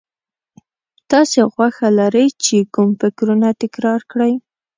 [1.11, 4.33] تاسې خوښه لرئ چې کوم فکرونه تکرار کړئ.